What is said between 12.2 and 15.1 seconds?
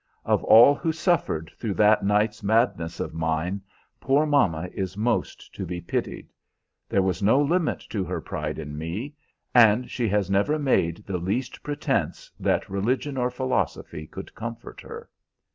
that religion or philosophy could comfort her.